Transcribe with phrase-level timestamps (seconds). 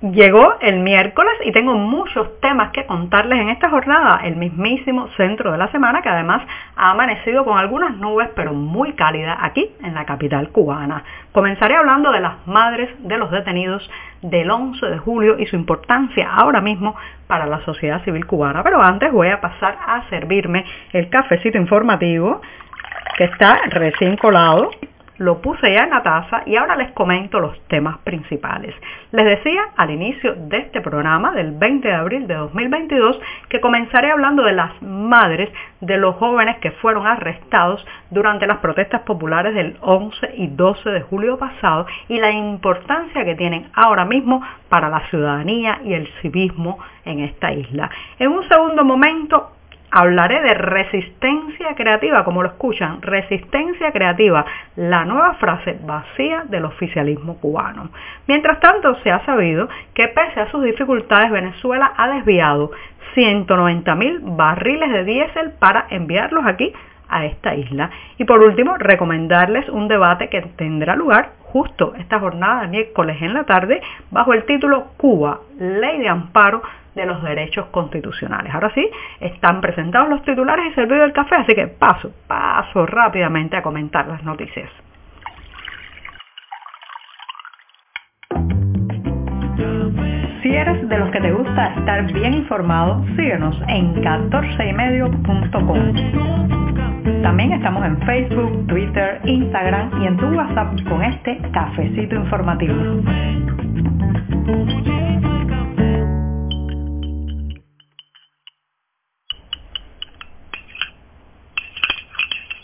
[0.00, 5.50] Llegó el miércoles y tengo muchos temas que contarles en esta jornada, el mismísimo centro
[5.50, 9.94] de la semana que además ha amanecido con algunas nubes pero muy cálida aquí en
[9.94, 11.02] la capital cubana.
[11.32, 13.90] Comenzaré hablando de las madres de los detenidos
[14.22, 16.94] del 11 de julio y su importancia ahora mismo
[17.26, 18.62] para la sociedad civil cubana.
[18.62, 22.40] Pero antes voy a pasar a servirme el cafecito informativo
[23.16, 24.70] que está recién colado
[25.18, 28.74] lo puse ya en la taza y ahora les comento los temas principales.
[29.12, 34.10] Les decía al inicio de este programa del 20 de abril de 2022 que comenzaré
[34.10, 39.76] hablando de las madres de los jóvenes que fueron arrestados durante las protestas populares del
[39.80, 45.00] 11 y 12 de julio pasado y la importancia que tienen ahora mismo para la
[45.08, 47.90] ciudadanía y el civismo en esta isla.
[48.18, 49.52] En un segundo momento
[49.90, 54.44] Hablaré de resistencia creativa, como lo escuchan, resistencia creativa,
[54.76, 57.90] la nueva frase vacía del oficialismo cubano.
[58.26, 62.70] Mientras tanto, se ha sabido que pese a sus dificultades, Venezuela ha desviado
[63.14, 66.72] 190 mil barriles de diésel para enviarlos aquí
[67.08, 67.90] a esta isla.
[68.18, 73.34] Y por último, recomendarles un debate que tendrá lugar justo esta jornada de miércoles en
[73.34, 76.62] la tarde bajo el título Cuba, Ley de Amparo
[76.94, 78.52] de los derechos constitucionales.
[78.52, 78.90] Ahora sí,
[79.20, 84.08] están presentados los titulares y servido el café, así que paso, paso rápidamente a comentar
[84.08, 84.68] las noticias.
[90.42, 96.87] Si eres de los que te gusta estar bien informado, síguenos en 14ymedio.com.
[97.22, 103.02] También estamos en Facebook, Twitter, Instagram y en tu WhatsApp con este cafecito informativo.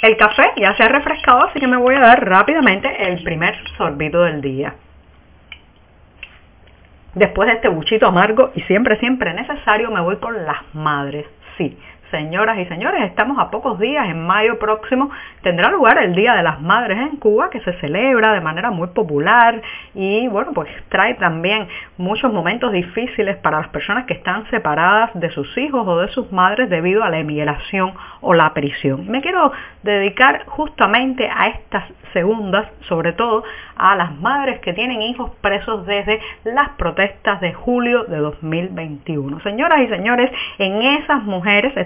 [0.00, 3.56] El café ya se ha refrescado, así que me voy a dar rápidamente el primer
[3.76, 4.74] sorbito del día.
[7.14, 11.26] Después de este buchito amargo y siempre, siempre necesario, me voy con las madres.
[11.56, 11.76] Sí,
[12.10, 15.10] Señoras y señores, estamos a pocos días, en mayo próximo
[15.42, 18.88] tendrá lugar el Día de las Madres en Cuba, que se celebra de manera muy
[18.88, 19.60] popular
[19.94, 25.28] y bueno, pues trae también muchos momentos difíciles para las personas que están separadas de
[25.30, 27.92] sus hijos o de sus madres debido a la emigración
[28.22, 29.06] o la prisión.
[29.08, 29.52] Me quiero
[29.82, 33.44] dedicar justamente a estas segundas, sobre todo
[33.76, 39.40] a las madres que tienen hijos presos desde las protestas de julio de 2021.
[39.40, 41.76] Señoras y señores, en esas mujeres,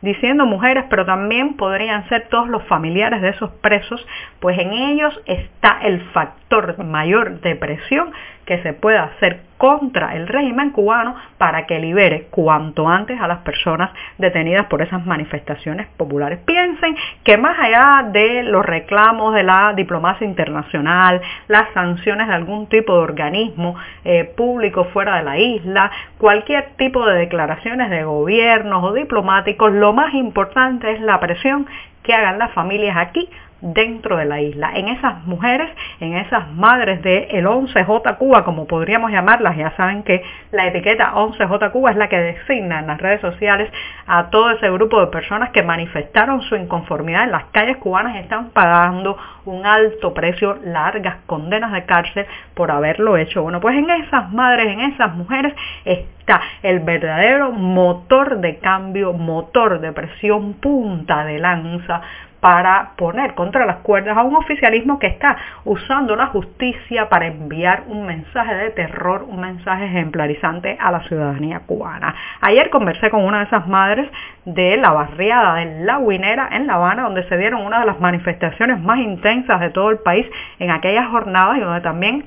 [0.00, 4.06] diciendo mujeres, pero también podrían ser todos los familiares de esos presos,
[4.40, 8.12] pues en ellos está el factor mayor de presión
[8.46, 13.38] que se pueda hacer contra el régimen cubano para que libere cuanto antes a las
[13.38, 16.38] personas detenidas por esas manifestaciones populares.
[16.44, 22.68] Piensen que más allá de los reclamos de la diplomacia internacional, las sanciones de algún
[22.68, 28.84] tipo de organismo eh, público fuera de la isla, cualquier tipo de declaraciones de gobiernos
[28.84, 31.66] o diplomáticos, lo más importante es la presión
[32.02, 33.28] que hagan las familias aquí
[33.72, 35.68] dentro de la isla, en esas mujeres,
[36.00, 40.22] en esas madres del el 11J Cuba, como podríamos llamarlas, ya saben que
[40.52, 43.70] la etiqueta 11J Cuba es la que designa en las redes sociales
[44.06, 48.18] a todo ese grupo de personas que manifestaron su inconformidad en las calles cubanas y
[48.18, 53.42] están pagando un alto precio, largas condenas de cárcel por haberlo hecho.
[53.42, 55.54] Bueno, pues en esas madres, en esas mujeres
[55.84, 62.02] está el verdadero motor de cambio, motor de presión, punta de lanza
[62.46, 67.82] para poner contra las cuerdas a un oficialismo que está usando la justicia para enviar
[67.88, 72.14] un mensaje de terror, un mensaje ejemplarizante a la ciudadanía cubana.
[72.40, 74.08] Ayer conversé con una de esas madres
[74.44, 77.98] de la barriada de La Guinera en La Habana, donde se dieron una de las
[77.98, 80.24] manifestaciones más intensas de todo el país
[80.60, 82.26] en aquellas jornadas y donde también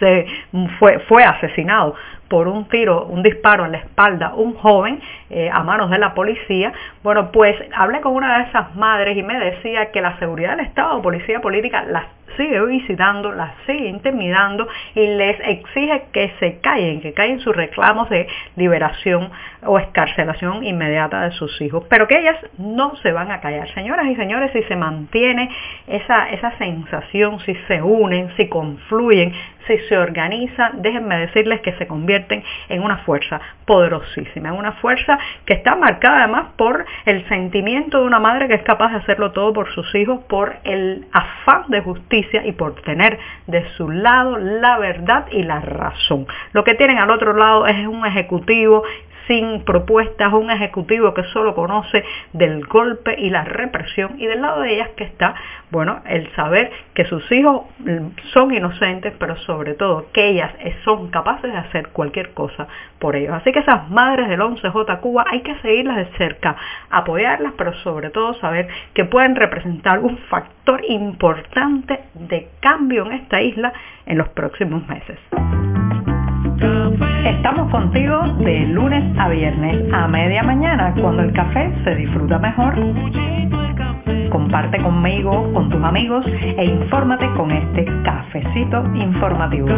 [0.00, 0.26] se
[0.80, 1.94] fue, fue asesinado
[2.28, 6.14] por un tiro, un disparo en la espalda, un joven eh, a manos de la
[6.14, 6.72] policía.
[7.02, 10.66] Bueno, pues hablé con una de esas madres y me decía que la seguridad del
[10.66, 12.04] Estado, policía política, las
[12.36, 18.08] sigue visitando, las sigue intimidando y les exige que se callen, que callen sus reclamos
[18.08, 18.26] de
[18.56, 19.30] liberación
[19.64, 21.84] o escarcelación inmediata de sus hijos.
[21.88, 23.68] Pero que ellas no se van a callar.
[23.74, 25.50] Señoras y señores, si se mantiene
[25.86, 29.32] esa, esa sensación, si se unen, si confluyen,
[29.68, 35.18] si se organizan, déjenme decirles que se convierten en una fuerza poderosísima, en una fuerza
[35.44, 39.30] que está marcada además por el sentimiento de una madre que es capaz de hacerlo
[39.32, 44.38] todo por sus hijos, por el afán de justicia y por tener de su lado
[44.38, 46.26] la verdad y la razón.
[46.52, 48.82] Lo que tienen al otro lado es un ejecutivo
[49.28, 54.62] sin propuestas, un ejecutivo que solo conoce del golpe y la represión y del lado
[54.62, 55.34] de ellas que está,
[55.70, 57.66] bueno, el saber que sus hijos
[58.32, 60.52] son inocentes, pero sobre todo que ellas
[60.84, 62.66] son capaces de hacer cualquier cosa
[62.98, 63.34] por ellos.
[63.34, 66.56] Así que esas madres del 11J Cuba hay que seguirlas de cerca,
[66.90, 73.42] apoyarlas, pero sobre todo saber que pueden representar un factor importante de cambio en esta
[73.42, 73.72] isla
[74.06, 75.18] en los próximos meses.
[77.24, 82.74] Estamos contigo de lunes a viernes a media mañana cuando el café se disfruta mejor.
[84.30, 89.68] Comparte conmigo, con tus amigos e infórmate con este cafecito informativo.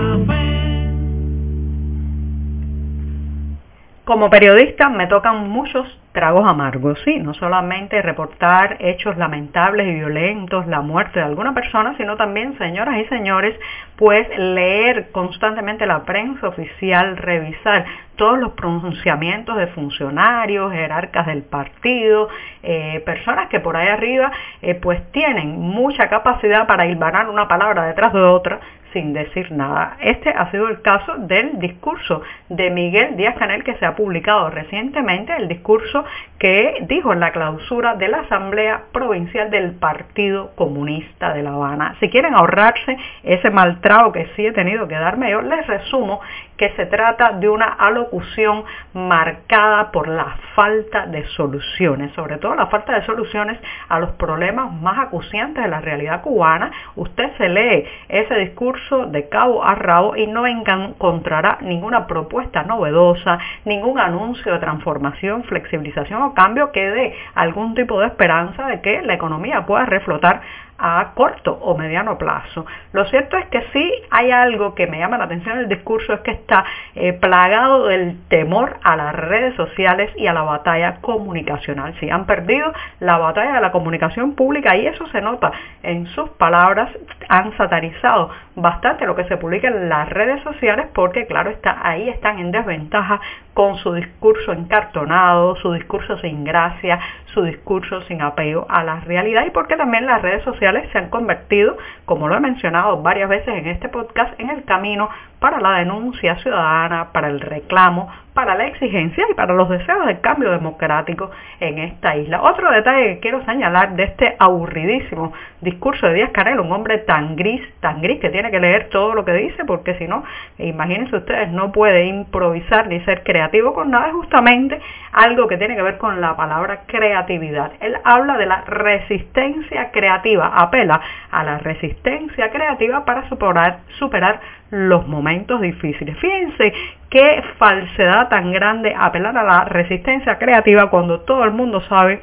[4.04, 10.66] Como periodista me tocan muchos tragos amargos, sí, no solamente reportar hechos lamentables y violentos,
[10.66, 13.58] la muerte de alguna persona, sino también, señoras y señores,
[13.96, 17.84] pues leer constantemente la prensa oficial, revisar
[18.16, 22.28] todos los pronunciamientos de funcionarios, jerarcas del partido,
[22.62, 24.30] eh, personas que por ahí arriba
[24.62, 28.60] eh, pues tienen mucha capacidad para hilvanar una palabra detrás de otra
[28.92, 29.96] sin decir nada.
[30.00, 34.50] Este ha sido el caso del discurso de Miguel Díaz Canel que se ha publicado
[34.50, 35.99] recientemente, el discurso
[36.38, 41.96] que dijo en la clausura de la Asamblea Provincial del Partido Comunista de La Habana.
[42.00, 46.20] Si quieren ahorrarse ese mal trago que sí he tenido que darme, yo les resumo
[46.56, 48.64] que se trata de una alocución
[48.94, 53.58] marcada por la falta de soluciones, sobre todo la falta de soluciones
[53.88, 56.70] a los problemas más acuciantes de la realidad cubana.
[56.96, 63.38] Usted se lee ese discurso de cabo a rabo y no encontrará ninguna propuesta novedosa,
[63.64, 69.02] ningún anuncio de transformación, flexibilización o cambio que dé algún tipo de esperanza de que
[69.02, 70.40] la economía pueda reflotar
[70.80, 72.64] a corto o mediano plazo.
[72.92, 76.14] Lo cierto es que sí hay algo que me llama la atención en el discurso,
[76.14, 80.96] es que está eh, plagado del temor a las redes sociales y a la batalla
[81.00, 81.94] comunicacional.
[82.00, 86.30] Si han perdido la batalla de la comunicación pública y eso se nota en sus
[86.30, 86.90] palabras,
[87.28, 92.08] han satanizado bastante lo que se publica en las redes sociales porque claro está ahí
[92.08, 93.20] están en desventaja
[93.54, 99.44] con su discurso encartonado, su discurso sin gracia, su discurso sin apego a la realidad
[99.46, 103.48] y porque también las redes sociales se han convertido, como lo he mencionado varias veces
[103.48, 105.08] en este podcast, en el camino
[105.38, 110.20] para la denuncia ciudadana, para el reclamo, para la exigencia y para los deseos de
[110.20, 112.42] cambio democrático en esta isla.
[112.42, 117.36] Otro detalle que quiero señalar de este aburridísimo discurso de Díaz Canel, un hombre tan
[117.36, 120.24] gris, tan gris que tiene que leer todo lo que dice, porque si no,
[120.58, 124.80] imagínense ustedes, no puede improvisar ni ser creativo con nada, es justamente
[125.12, 127.72] algo que tiene que ver con la palabra creatividad.
[127.80, 135.06] Él habla de la resistencia creativa, apela a la resistencia creativa para superar, superar los
[135.06, 136.16] momentos difíciles.
[136.18, 136.72] Fíjense
[137.10, 142.22] qué falsedad tan grande apelar a la resistencia creativa cuando todo el mundo sabe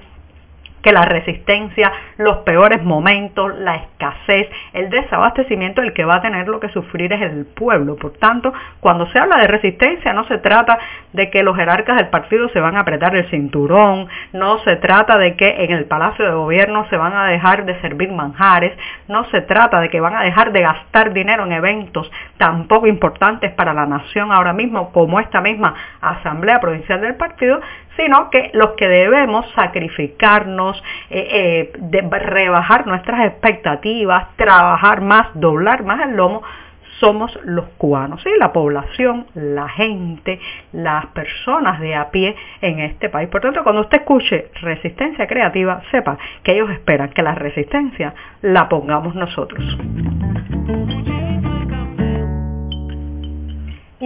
[0.87, 6.47] que la resistencia, los peores momentos, la escasez, el desabastecimiento, el que va a tener
[6.47, 7.97] lo que sufrir es el pueblo.
[7.97, 10.79] Por tanto, cuando se habla de resistencia no se trata
[11.11, 15.17] de que los jerarcas del partido se van a apretar el cinturón, no se trata
[15.17, 18.71] de que en el Palacio de Gobierno se van a dejar de servir manjares,
[19.09, 22.87] no se trata de que van a dejar de gastar dinero en eventos tan poco
[22.87, 27.59] importantes para la nación ahora mismo como esta misma Asamblea Provincial del Partido,
[27.97, 36.07] sino que los que debemos sacrificarnos, eh, eh, rebajar nuestras expectativas, trabajar más, doblar más
[36.07, 36.43] el lomo,
[36.99, 38.29] somos los cubanos, ¿sí?
[38.39, 40.39] la población, la gente,
[40.71, 43.29] las personas de a pie en este país.
[43.29, 48.67] Por tanto, cuando usted escuche resistencia creativa, sepa que ellos esperan que la resistencia la
[48.67, 49.63] pongamos nosotros.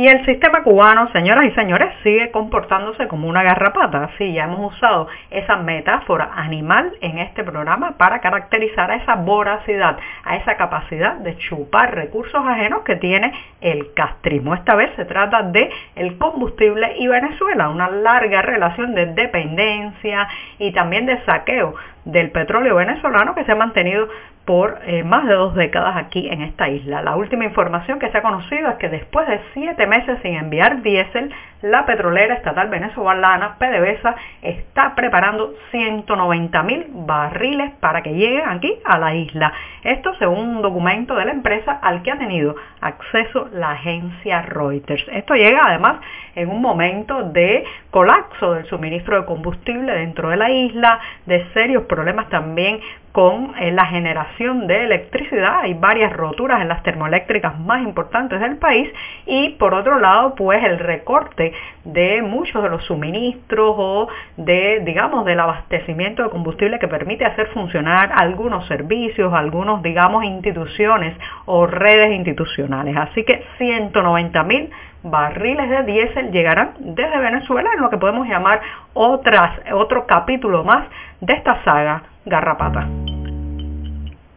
[0.02, 4.10] Y el sistema cubano, señoras y señores, sigue comportándose como una garrapata.
[4.18, 10.00] Sí, ya hemos usado esa metáfora animal en este programa para caracterizar a esa voracidad,
[10.24, 13.32] a esa capacidad de chupar recursos ajenos que tiene
[13.62, 14.56] el castrismo.
[14.56, 20.28] Esta vez se trata de el combustible y Venezuela, una larga relación de dependencia
[20.58, 24.08] y también de saqueo del petróleo venezolano que se ha mantenido
[24.52, 27.02] por eh, más de dos décadas aquí en esta isla.
[27.02, 30.82] La última información que se ha conocido es que después de siete meses sin enviar
[30.82, 38.78] diésel, la petrolera estatal venezolana PDVSA está preparando 190 mil barriles para que lleguen aquí
[38.84, 39.54] a la isla.
[39.84, 45.06] Esto según un documento de la empresa al que ha tenido acceso la agencia Reuters.
[45.14, 46.02] Esto llega además
[46.36, 51.84] en un momento de colapso del suministro de combustible dentro de la isla, de serios
[51.84, 52.82] problemas también
[53.12, 55.60] con eh, la generación de electricidad.
[55.62, 58.90] Hay varias roturas en las termoeléctricas más importantes del país
[59.26, 61.54] y por otro lado pues el recorte
[61.84, 67.48] de muchos de los suministros o de digamos del abastecimiento de combustible que permite hacer
[67.48, 72.96] funcionar algunos servicios, algunos digamos instituciones o redes institucionales.
[72.96, 74.70] Así que 190 mil
[75.04, 78.62] barriles de diésel llegarán desde Venezuela en lo que podemos llamar
[78.94, 80.86] otras, otro capítulo más
[81.20, 83.01] de esta saga Garrapata.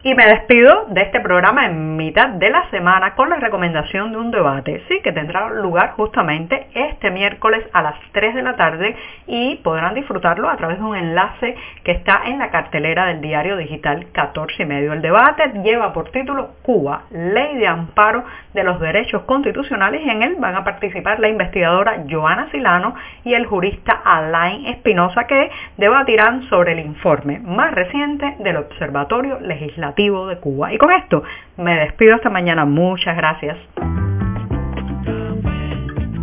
[0.07, 4.19] Y me despido de este programa en mitad de la semana con la recomendación de
[4.19, 8.95] un debate, sí, que tendrá lugar justamente este miércoles a las 3 de la tarde
[9.25, 13.57] y podrán disfrutarlo a través de un enlace que está en la cartelera del diario
[13.57, 14.93] digital 14 y medio.
[14.93, 20.21] El debate lleva por título Cuba, ley de amparo de los derechos constitucionales y en
[20.21, 22.93] él van a participar la investigadora Joana Silano
[23.23, 29.94] y el jurista Alain Espinosa que debatirán sobre el informe más reciente del Observatorio Legislativo
[29.95, 30.73] de Cuba.
[30.73, 31.23] Y con esto
[31.57, 32.65] me despido hasta mañana.
[32.65, 33.57] Muchas gracias.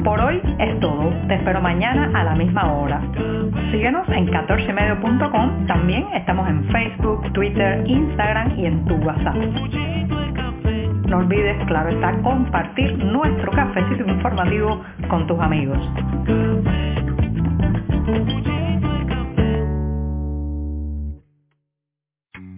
[0.04, 1.12] Por hoy es todo.
[1.28, 3.00] Te espero mañana a la misma hora.
[3.70, 5.66] Síguenos en 14medio.com.
[5.66, 9.36] También estamos en Facebook, Twitter, Instagram y en tu WhatsApp.
[11.06, 15.78] No olvides, claro está, compartir nuestro cafecito informativo con tus amigos.